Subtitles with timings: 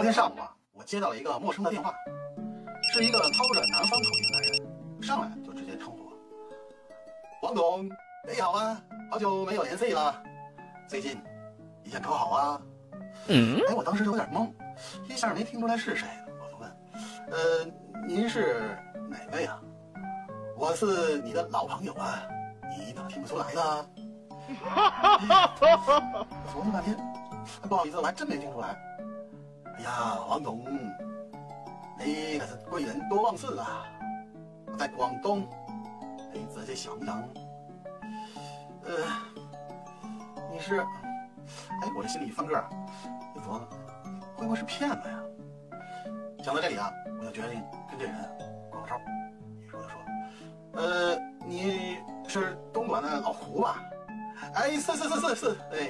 [0.00, 1.94] 昨天上午啊，我接到了一个陌生的电话，
[2.90, 6.12] 是一个操着南方口音的男人，上来就直接称呼我
[7.46, 7.84] ：“王总，
[8.26, 8.80] 你好啊，
[9.10, 10.22] 好久没有联系了，
[10.88, 11.20] 最近
[11.84, 12.62] 一切可好啊？”
[13.28, 14.50] 嗯，哎，我当时就有点懵，
[15.06, 16.08] 一下没听出来是谁，
[16.42, 16.76] 我就问
[17.30, 17.70] ：“呃，
[18.08, 18.74] 您是
[19.10, 19.60] 哪位啊？
[20.56, 22.22] 我是你的老朋友啊，
[22.70, 23.86] 你怎么听不出来呢？”
[25.60, 26.96] 我琢磨半天，
[27.68, 28.74] 不好意思，我还真没听出来。
[29.80, 30.62] 哎呀，王总，
[31.98, 33.86] 你可是贵人多忘事啊！
[34.66, 35.48] 我在广东，
[36.34, 37.22] 你仔细想想，
[38.84, 38.92] 呃，
[40.52, 40.80] 你是……
[40.80, 42.62] 哎，我这心里翻个，
[43.34, 43.60] 一琢磨，
[44.36, 45.18] 会不会是骗子呀？
[46.44, 48.14] 想到这里啊，我就决定跟这人
[48.70, 48.98] 过个招。
[49.62, 49.98] 于是我就说
[50.76, 51.16] ：“呃，
[51.46, 51.96] 你
[52.28, 53.82] 是东莞的老胡吧？”
[54.52, 55.88] 哎，是是是是是，哎，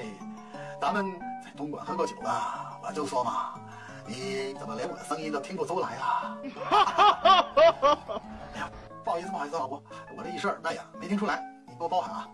[0.79, 1.11] 咱们
[1.43, 3.59] 在东莞喝过酒啊，我就说嘛。
[4.07, 6.37] 你怎么连我的声音都听不出来啊？
[8.53, 8.69] 哎呀，
[9.03, 9.81] 不好意思，不好意思，老婆，
[10.17, 12.27] 我这一声那呀没听出来，你给我包涵啊。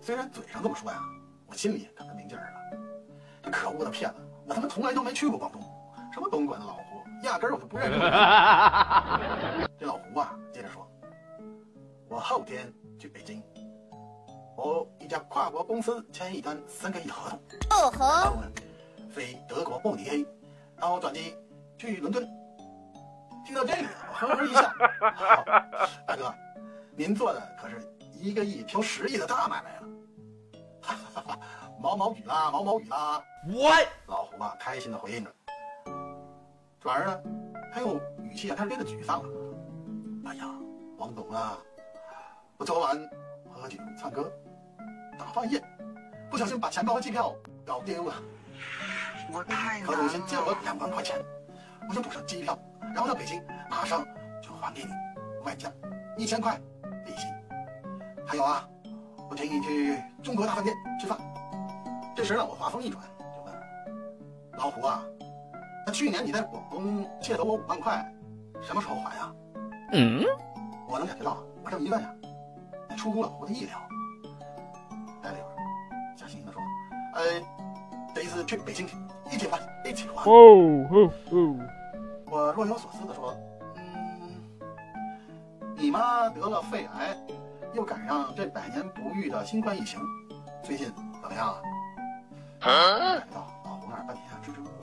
[0.00, 1.00] 虽然嘴上这么说呀，
[1.46, 2.78] 我心里可没劲儿了。
[3.42, 5.60] 这可恶的骗子，我他妈从来都没去过广东，
[6.12, 6.82] 什么东莞的老胡，
[7.22, 7.98] 压根儿我就不认识。
[9.78, 10.88] 这老胡啊，接着说，
[12.08, 13.42] 我后天去北京，
[14.56, 18.32] 和一家跨国公司签一单三个亿的合同，哦吼，
[19.10, 20.26] 飞德国慕尼黑。
[20.78, 21.34] 然后转机
[21.78, 22.28] 去伦敦，
[23.44, 24.62] 听到这里， 我呵呵一笑。
[25.14, 25.44] 好，
[26.06, 26.34] 大哥，
[26.96, 27.80] 您做的可是
[28.12, 29.80] 一个亿挑十亿的大买卖呀！
[30.82, 31.38] 哈哈哈，
[31.80, 33.22] 毛毛雨啦，毛毛雨啦！
[33.48, 33.70] 我
[34.06, 35.32] 老胡啊，开心的回应着。
[36.80, 37.20] 转而呢，
[37.72, 39.28] 他又语气啊，开始变得沮丧了。
[40.26, 40.44] 哎呀，
[40.98, 41.58] 王总啊，
[42.58, 42.96] 我昨晚
[43.50, 44.30] 喝酒唱歌，
[45.18, 45.62] 大半夜，
[46.30, 48.14] 不小心把钱包和机票搞丢了。
[49.32, 51.16] 我太合同先借我两万块钱，
[51.88, 52.58] 我想补上机票，
[52.94, 54.04] 然后到北京马上
[54.42, 54.90] 就还给你，
[55.44, 55.70] 外加
[56.16, 56.58] 一千块
[57.04, 57.26] 利息。
[58.26, 58.66] 还有啊，
[59.28, 61.18] 我请你去中国大饭店吃饭。
[62.14, 63.04] 这时呢，我话锋一转，
[63.34, 63.54] 就问
[64.58, 65.02] 老胡啊，
[65.86, 68.04] 那去年你在广东借了我五万块，
[68.62, 69.32] 什么时候还啊？
[69.92, 70.24] 嗯，
[70.88, 72.08] 我能感觉到我这么一问呀，
[72.96, 73.78] 出乎了胡的意料。
[75.22, 75.56] 待了一会儿，
[76.16, 76.62] 假惺惺的说，
[77.14, 77.22] 呃，
[78.16, 78.88] 这一次去北京。
[79.30, 80.22] 一起还，一起还。
[80.30, 81.56] 哦哦哦！
[82.30, 83.36] 我若有所思地说
[83.76, 84.42] ：“嗯，
[85.76, 87.14] 你妈得了肺癌，
[87.74, 90.00] 又赶上这百年不遇的新冠疫情，
[90.62, 90.90] 最近
[91.20, 91.60] 怎么样啊？”
[92.58, 94.80] 感觉到老胡那儿半天支支吾吾，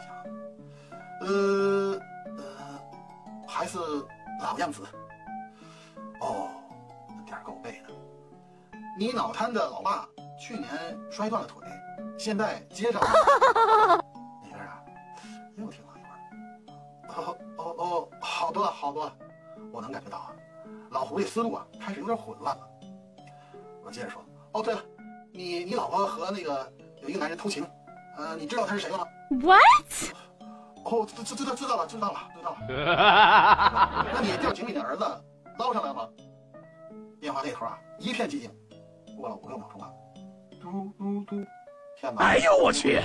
[0.00, 0.08] 想，
[1.20, 2.00] 呃
[2.38, 2.42] 呃，
[3.46, 3.78] 还是
[4.40, 4.82] 老样子。
[6.20, 6.48] 哦，
[7.24, 7.94] 点儿够背的。
[8.98, 10.08] 你脑瘫的老爸
[10.42, 10.68] 去年
[11.08, 11.62] 摔断了腿。
[12.18, 12.98] 现在接着，
[14.42, 14.82] 那边啊，
[15.56, 19.14] 又停了一会儿，哦哦哦，好多了，好多了，
[19.72, 20.32] 我能感觉到啊，
[20.90, 22.68] 老狐狸思路啊，开始有点混乱了。
[23.84, 24.20] 我接着说，
[24.52, 24.82] 哦对了，
[25.32, 26.72] 你你老婆和那个
[27.02, 27.64] 有一个男人偷情，
[28.16, 30.16] 呃，你知道他是谁了吗？What？
[30.84, 32.58] 哦，知知知道知道了，知道了，知道了。
[34.12, 35.04] 那你掉井里的儿子
[35.56, 36.08] 捞上来了吗？
[37.20, 38.50] 电话那头啊，一片寂静，
[39.16, 39.88] 过了五六秒钟吧，
[40.62, 41.44] 嘟嘟嘟。
[42.18, 43.00] 哎呦我去！